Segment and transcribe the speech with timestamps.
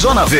[0.00, 0.38] Zona V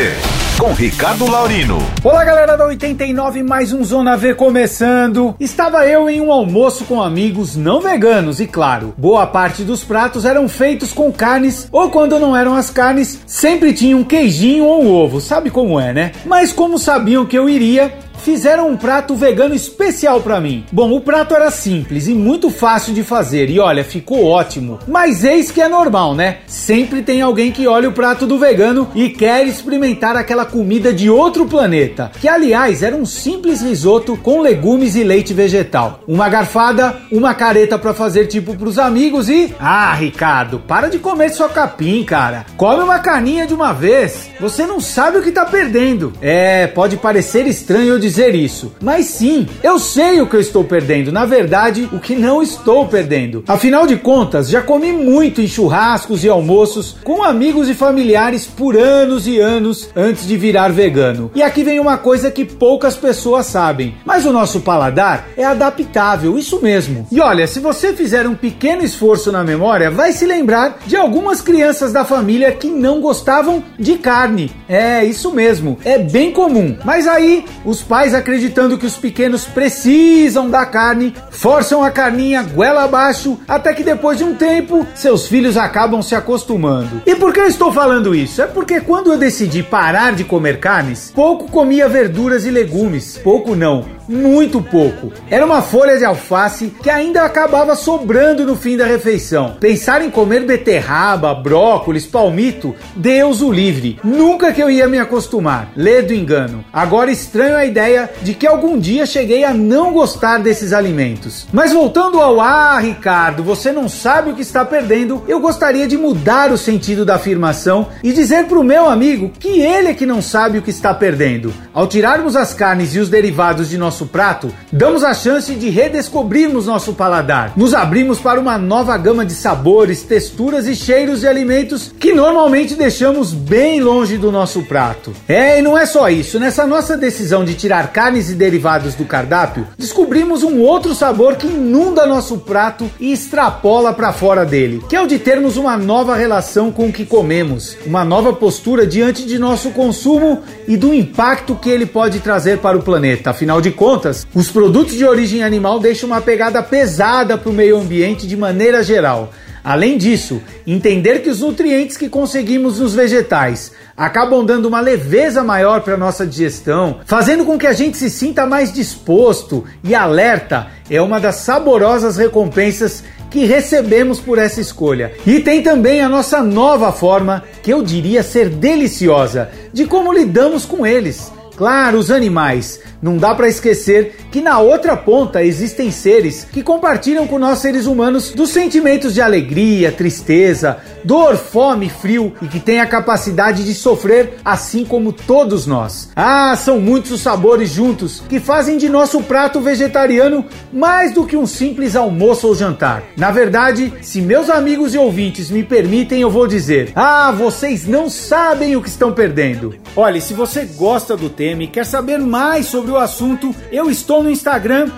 [0.57, 1.77] com Ricardo Laurino.
[2.03, 5.35] Olá, galera da 89, mais um Zona V começando.
[5.39, 10.25] Estava eu em um almoço com amigos não veganos e, claro, boa parte dos pratos
[10.25, 14.83] eram feitos com carnes ou, quando não eram as carnes, sempre tinha um queijinho ou
[14.83, 15.21] um ovo.
[15.21, 16.11] Sabe como é, né?
[16.25, 20.65] Mas, como sabiam que eu iria, fizeram um prato vegano especial para mim.
[20.71, 24.79] Bom, o prato era simples e muito fácil de fazer e olha, ficou ótimo.
[24.87, 26.37] Mas eis que é normal, né?
[26.47, 31.09] Sempre tem alguém que olha o prato do vegano e quer experimentar aquela comida de
[31.09, 36.01] outro planeta, que aliás era um simples risoto com legumes e leite vegetal.
[36.07, 41.31] Uma garfada, uma careta para fazer tipo pros amigos e ah, Ricardo, para de comer
[41.31, 42.45] só capim, cara.
[42.57, 44.29] Come uma caninha de uma vez.
[44.39, 46.13] Você não sabe o que tá perdendo.
[46.21, 48.73] É, pode parecer estranho eu dizer isso.
[48.81, 51.11] Mas sim, eu sei o que eu estou perdendo.
[51.11, 53.43] Na verdade, o que não estou perdendo.
[53.47, 58.75] Afinal de contas, já comi muito em churrascos e almoços com amigos e familiares por
[58.75, 61.31] anos e anos antes de virar vegano.
[61.33, 63.95] E aqui vem uma coisa que poucas pessoas sabem.
[64.05, 67.07] Mas o nosso paladar é adaptável, isso mesmo.
[67.09, 71.39] E olha, se você fizer um pequeno esforço na memória, vai se lembrar de algumas
[71.39, 74.51] crianças da família que não gostavam de carne.
[74.67, 75.77] É, isso mesmo.
[75.85, 76.75] É bem comum.
[76.83, 82.83] Mas aí, os pais acreditando que os pequenos precisam da carne, forçam a carninha goela
[82.83, 87.01] abaixo, até que depois de um tempo, seus filhos acabam se acostumando.
[87.05, 88.41] E por que eu estou falando isso?
[88.41, 93.19] É porque quando eu decidi parar de comer carnes, pouco comia verduras e legumes.
[93.23, 95.11] Pouco não, muito pouco.
[95.29, 99.55] Era uma folha de alface que ainda acabava sobrando no fim da refeição.
[99.59, 103.99] Pensar em comer beterraba, brócolis, palmito, Deus o livre.
[104.03, 105.71] Nunca que eu ia me acostumar.
[105.75, 106.63] Lê do engano.
[106.73, 111.47] Agora estranho a ideia de que algum dia cheguei a não gostar desses alimentos.
[111.53, 115.97] Mas voltando ao ah, Ricardo, você não sabe o que está perdendo, eu gostaria de
[115.97, 120.05] mudar o sentido da afirmação e dizer para o meu amigo que ele é que
[120.05, 121.53] não sabe o que está perdendo.
[121.73, 126.65] Ao tirarmos as carnes e os derivados de nosso prato, damos a chance de redescobrirmos
[126.65, 127.53] nosso paladar.
[127.55, 132.75] Nos abrimos para uma nova gama de sabores, texturas e cheiros de alimentos que normalmente
[132.75, 135.13] deixamos bem longe do nosso prato.
[135.27, 136.39] É, e não é só isso.
[136.39, 141.47] Nessa nossa decisão de tirar carnes e derivados do cardápio, descobrimos um outro sabor que
[141.47, 146.15] inunda nosso prato e extrapola para fora dele, que é o de termos uma nova
[146.15, 151.55] relação com o que comemos, uma nova postura diante de nosso consumo e do impacto
[151.55, 153.29] que ele pode trazer para o planeta.
[153.31, 153.90] Afinal de contas,
[154.33, 158.83] os produtos de origem animal deixam uma pegada pesada para o meio ambiente de maneira
[158.83, 159.31] geral.
[159.63, 165.81] Além disso, entender que os nutrientes que conseguimos nos vegetais acabam dando uma leveza maior
[165.81, 170.99] para nossa digestão, fazendo com que a gente se sinta mais disposto e alerta, é
[170.99, 175.13] uma das saborosas recompensas que recebemos por essa escolha.
[175.25, 180.65] E tem também a nossa nova forma, que eu diria ser deliciosa, de como lidamos
[180.65, 181.31] com eles.
[181.55, 182.79] Claro, os animais.
[183.01, 187.87] Não dá para esquecer que na outra ponta existem seres que compartilham com nós seres
[187.87, 193.73] humanos dos sentimentos de alegria, tristeza, dor, fome, frio e que têm a capacidade de
[193.73, 196.09] sofrer assim como todos nós.
[196.15, 201.35] Ah, são muitos os sabores juntos que fazem de nosso prato vegetariano mais do que
[201.35, 203.03] um simples almoço ou jantar.
[203.17, 208.09] Na verdade, se meus amigos e ouvintes me permitem, eu vou dizer: "Ah, vocês não
[208.09, 209.73] sabem o que estão perdendo".
[209.95, 214.21] Olha, se você gosta do tema e quer saber mais sobre o assunto, eu estou
[214.21, 214.89] no Instagram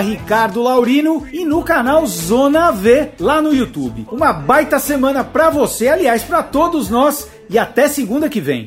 [0.00, 4.06] Ricardo Laurino e no canal Zona V lá no YouTube.
[4.12, 8.62] Uma baita semana para você, aliás, para todos nós e até segunda que vem.